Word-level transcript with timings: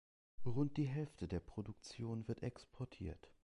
Rund 0.47 0.77
die 0.77 0.87
Hälfte 0.87 1.27
der 1.27 1.39
Produktion 1.41 2.27
wird 2.27 2.41
exportiert. 2.41 3.29